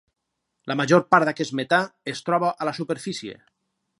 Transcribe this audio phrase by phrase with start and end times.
[0.71, 1.81] La major part d'aquest metà
[2.15, 3.39] es troba a la superfície.